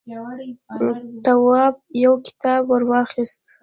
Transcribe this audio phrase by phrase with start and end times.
[1.25, 3.41] تواب يو کتاب ور واخيست.